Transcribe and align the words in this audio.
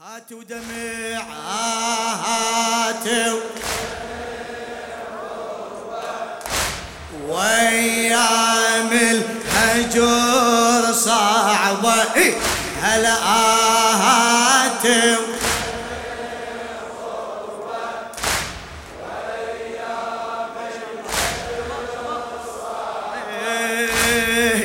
هات 0.00 0.32
ودمع 0.32 1.22
هات 2.14 3.06
وايام 7.28 8.90
الهجر 8.92 10.92
صعبة 10.92 11.94
إيه 12.16 12.34
هلا 12.82 13.14
هات 13.94 14.84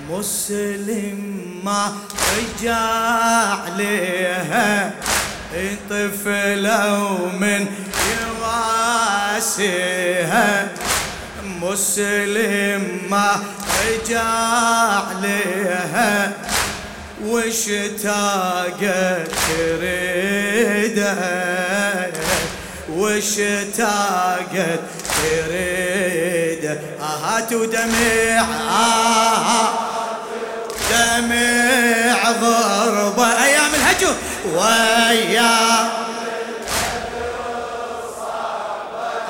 مسلم 0.09 1.41
ما 1.63 1.93
رجع 2.37 2.75
عليها 2.75 4.91
طفل 5.89 6.67
من 7.39 7.67
يواسيها 9.41 10.67
مسلم 11.61 12.81
ما 13.09 13.35
رجع 13.87 14.23
عليها 15.09 16.31
واشتاقت 17.25 19.31
تريده؟ 19.57 21.15
واشتاقت 23.01 24.79
تريده 25.21 26.79
آهات 27.01 27.53
ودمع 27.53 28.45
آه 28.69 29.69
دمع 30.91 32.31
غربة 32.31 33.43
أيام 33.43 33.71
الهجر 33.75 34.13
ويا 34.55 35.89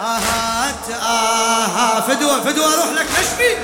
آهات 0.01 1.01
آها 1.01 2.01
فدوة 2.01 2.41
فدوة 2.41 2.73
أروح 2.73 2.87
لك 2.95 3.07
أشفي 3.19 3.57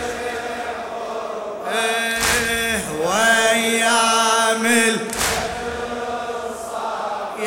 إيه 1.74 2.82
ويا 3.06 4.02
مل 4.62 4.98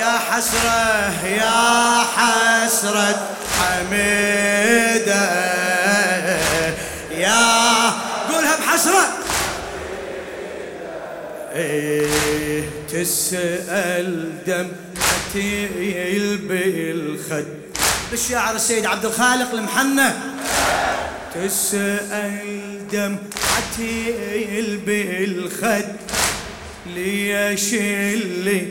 يا 0.01 0.19
حسرة 0.19 1.13
يا 1.27 2.05
حسرة 2.17 3.29
حميدة. 3.61 5.25
يا 7.11 7.91
قولها 8.33 8.57
بحسرة. 8.57 9.05
إيه 11.55 12.65
تسأل 12.93 14.33
دمعتي 14.47 15.67
بالخد. 16.37 17.47
بالشاعر 18.11 18.55
السيد 18.55 18.87
عبد 18.87 19.05
الخالق 19.05 19.53
المحنة. 19.53 20.21
تسأل 21.35 22.89
دمعتي 22.93 24.15
بالخد. 24.87 25.85
ليش 26.87 27.75
اللي 27.75 28.67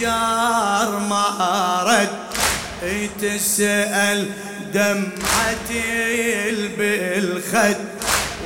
جار 0.00 0.98
ما 1.10 1.82
رد 1.86 2.08
تسأل 3.22 4.26
دمعتي 4.74 6.50
بالخد. 6.78 7.76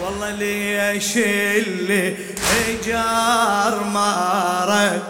والله 0.01 0.31
ليش 0.31 1.17
اللي 1.17 2.15
جار 2.87 3.85
ما 3.95 4.65
رد 4.69 5.03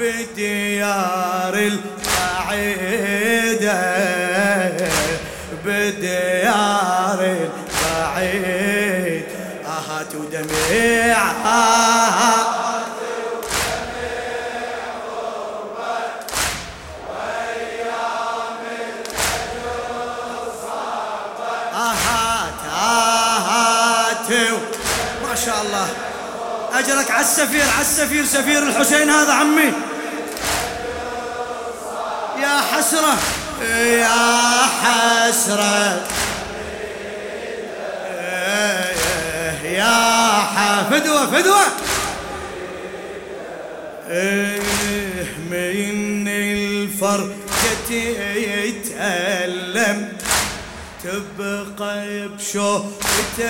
بديار 0.00 1.54
البعيدة 1.54 3.82
بديار 5.66 7.20
البعيد 7.20 9.24
آهات 9.66 10.14
ودمع 10.14 11.22
شاء 25.46 25.62
الله. 25.62 25.88
أجرك 26.72 27.10
على 27.10 27.20
السفير 27.20 27.62
على 27.62 27.80
السفير 27.80 28.24
سفير 28.24 28.62
الحسين 28.62 29.10
هذا 29.10 29.32
عمي. 29.32 29.72
يا 32.42 32.60
حسرة. 32.72 33.18
يا 33.74 34.66
حسرة. 34.82 36.00
يا 39.64 40.82
فدوة 40.90 41.26
فدوة. 41.26 41.64
إيه 44.10 44.60
من 45.50 46.28
الفرقة 46.28 47.90
يتألم. 48.36 50.13
تبقى 51.04 52.28
بشوقته 52.28 53.44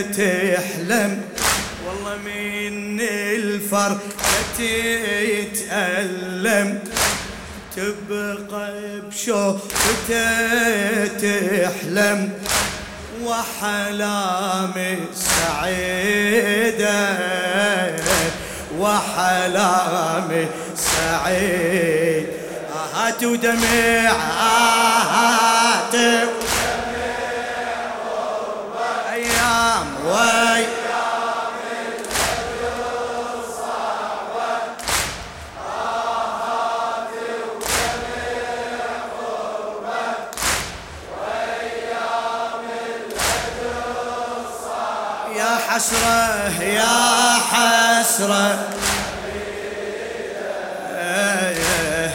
تحلم. 0.00 1.22
والله 1.86 2.16
من 2.24 3.00
الفرقة 3.00 4.60
يتألم 5.22 6.78
تبقى 7.76 8.72
بشوقته 9.08 10.26
تحلم. 11.06 12.32
وحلامي 13.24 14.96
سعيدة. 15.14 16.98
وحلامي 18.78 20.46
سعيد. 20.76 22.26
آهات 22.76 23.24
ودمع 23.24 24.12
آهات 24.40 25.94
أيام 30.36 30.66
وي 31.66 32.16
يا 45.36 45.58
حسرة 45.68 46.50
يا 46.62 47.38
حسرة. 47.52 48.58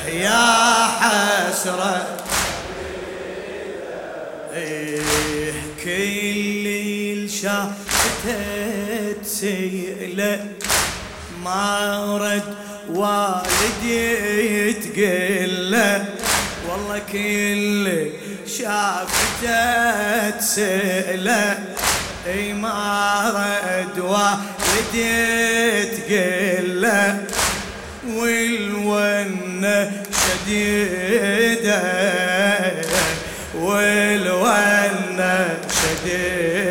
يا 0.08 0.88
حسرة. 1.02 2.11
الشافته 7.52 9.16
تسيله 9.24 10.40
ما 11.44 12.18
رد 12.22 12.44
والدي 12.90 14.74
تقله 14.74 16.06
والله 16.70 17.02
كل 17.12 18.10
شافته 18.58 20.30
تسيله 20.30 21.60
أي 22.28 22.54
ما 22.54 23.34
رد 23.36 24.00
والدي 24.00 25.84
تقله 25.84 27.24
والونة 28.08 29.92
شديدة 30.22 31.82
والونة 33.56 35.58
شديد 35.82 36.71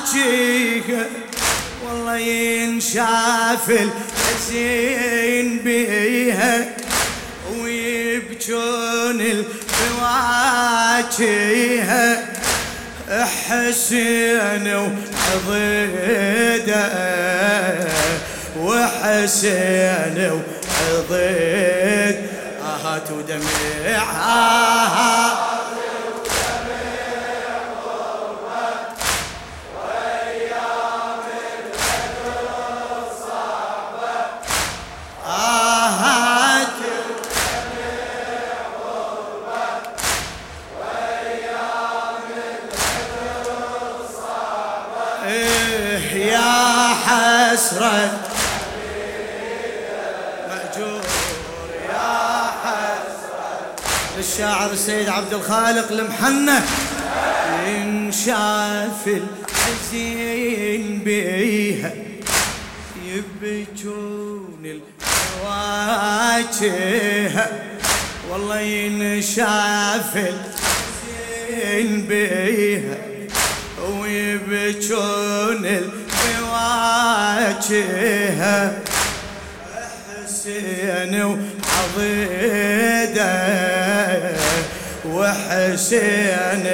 الواجهه 0.00 1.06
والله 1.86 2.16
ينشاف 2.16 3.70
الزين 4.34 5.58
بيها 5.58 6.66
ويبكون 7.60 9.20
الواجهه 10.80 12.24
حسين 13.48 14.66
وعضيده 15.46 16.90
وحسين 18.56 20.30
وعضيد 20.90 22.16
آهات 22.64 23.10
ودمعها 23.10 24.40
حسرة 47.50 48.20
مأجور 50.48 51.02
يا 51.88 52.50
حسرة. 52.62 53.74
للشاعر 54.18 54.70
السيد 54.70 55.08
عبد 55.08 55.34
الخالق 55.34 55.92
المحنة. 55.92 56.62
ينشاف 57.66 59.06
الحزين 59.06 60.98
بيها 61.04 61.92
يبجون 63.06 64.80
الواجهة 65.42 67.46
والله 68.30 68.60
ينشاف 68.60 70.16
الحزين 70.16 72.06
بيها 72.08 72.96
ويبجون 74.00 75.66
الواجهة 75.66 75.99
واجهها 77.60 78.72
حسين 80.24 81.14
وعضيده 81.92 82.52
وحسين 85.04 86.66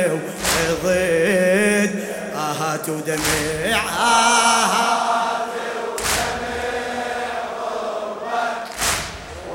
وعضيد 0.85 1.91
آهات 2.37 2.89
ودمعها. 2.89 4.27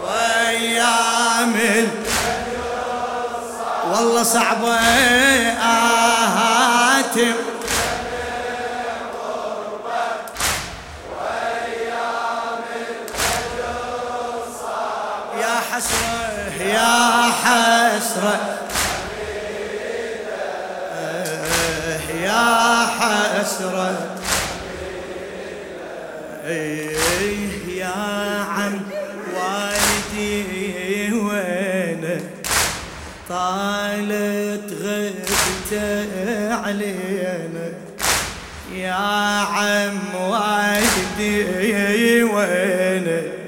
وأيام 0.03 1.55
والله 3.91 4.23
صعبة. 4.23 4.75
آهات 5.61 7.17
حسرة. 15.71 16.51
يا 16.59 17.31
حسرة. 17.31 18.59
يا 22.23 22.85
حسرة. 22.99 24.15
يا 27.67 28.45
عم 28.49 28.79
والدي 29.35 31.13
وين؟ 31.13 32.21
طالت 33.29 34.67
غبت 34.83 35.71
علينا. 36.65 37.67
يا 38.75 39.41
عم 39.41 40.15
والدي 40.15 42.23
وين؟ 42.23 43.40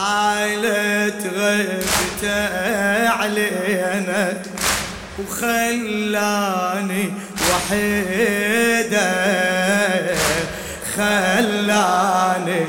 طالت 0.00 1.22
غبته 1.36 3.08
علينا 3.08 4.42
وخلاني 5.18 7.12
وحيدة 7.50 9.10
خلاني 10.96 12.64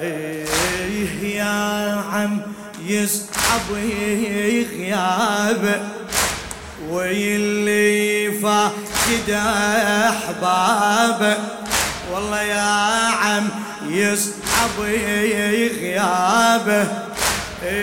إيه 0.00 1.36
يا 1.36 2.02
عم 2.12 2.40
يصعب 2.86 3.60
غيابه 3.72 5.80
ويلي 6.88 8.32
فاقد 8.32 9.30
أحبابه. 10.08 11.36
والله 12.12 12.42
يا 12.42 12.60
عم 13.22 13.48
يصعب 13.90 14.80
غيابه 15.80 16.86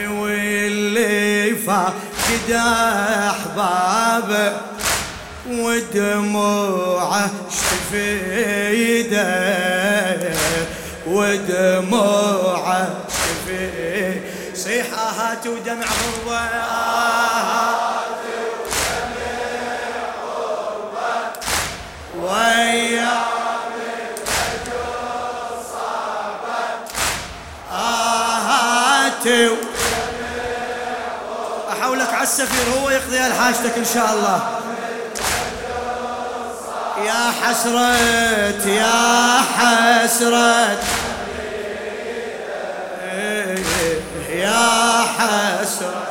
واللي 0.10 1.56
فاقد 1.56 2.52
احبابه 3.30 4.54
ودموعه 5.50 7.32
شفيدة 7.50 9.28
ودموعه 11.08 12.90
شفيدة. 13.10 14.22
صيحات 14.54 15.48
ودمع 15.48 15.86
غربه 16.26 16.68
انت 29.26 29.52
احولك 31.70 32.14
على 32.14 32.24
السفير 32.24 32.80
هو 32.82 32.90
يقضي 32.90 33.20
حاجتك 33.20 33.78
إن 33.78 33.86
شاء 33.94 34.14
الله. 34.14 34.60
يا 37.06 37.32
حسرت 37.42 38.66
يا 38.66 39.42
حسرت. 39.58 40.84
يا 44.30 45.06
حسرت. 45.18 46.08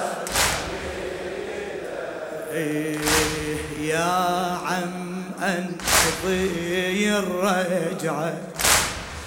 يا 3.80 4.58
عم 4.66 5.22
انقضي 5.42 7.10
الرجعة. 7.18 8.34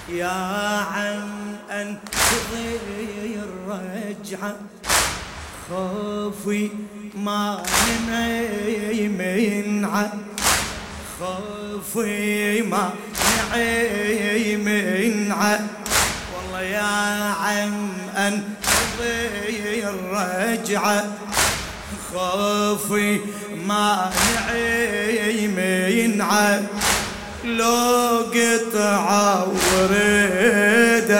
يا 0.10 0.28
عم 0.96 1.39
انقضي 1.70 3.36
الرجعة. 3.36 4.56
خوفي 5.70 6.70
ما 7.16 7.64
يمنع 8.92 10.08
خوفي 11.20 12.62
ما 12.62 12.94
يمنع 14.36 15.60
والله 16.36 16.62
يا 16.62 17.34
عم 17.34 17.92
انقضي 18.18 19.84
الرجعة. 19.84 21.08
خوفي 22.14 23.20
ما 23.68 24.12
يمنع 25.38 26.60
لو 27.46 28.26
قطع 28.34 29.06
ورده 29.44 31.20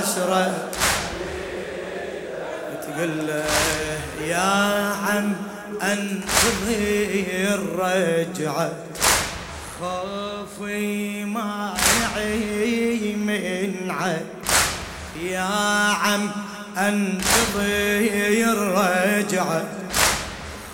حسرة 0.00 0.68
تقول 2.82 3.30
يا 4.26 4.94
عم 5.04 5.32
انتظر 5.82 7.24
الرجعة. 7.54 8.70
خوفي 9.80 11.24
ما 11.24 11.74
يعي 12.00 13.14
من 13.16 13.90
عد 13.90 14.26
يا 15.22 15.94
عم 16.02 16.30
انتظر 16.78 18.08
الرجعة. 18.52 19.64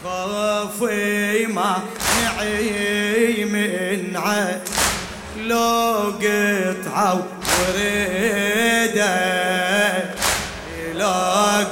خوفي 0.05 1.47
ما 1.47 1.77
نعي 2.23 3.45
من 3.45 4.17
عد 4.17 4.61
لو 5.39 6.13
قطعوا 6.23 7.23
وريدة 7.59 9.37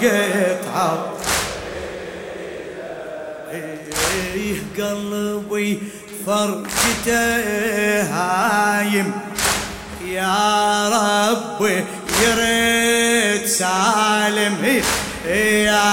قطعوا 0.05 1.14
إيه 3.53 4.59
قلبي 4.79 5.83
فرشته 6.26 8.03
هايم. 8.03 9.09
يا 10.05 10.88
ربي 10.88 11.85
يريد 12.23 13.47
سالم. 13.47 14.83
يا 15.26 15.91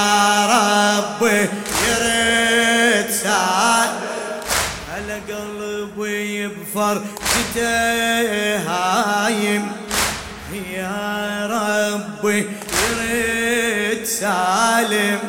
ربي 0.54 1.40
يريد 1.88 3.10
سالم. 3.24 4.02
على 4.94 5.18
قلبي 5.30 6.48
بفرشته 6.48 7.66
هايم. 8.58 9.01
سالم 14.82 15.20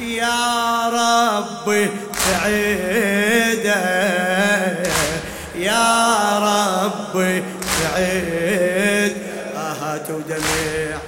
يا 0.00 0.88
ربي 0.88 1.90
سعيده. 2.26 3.74
يا 5.56 6.38
ربي 6.48 7.42
سعيد. 7.80 9.16
آهات 9.56 10.10
ودمع 10.10 10.98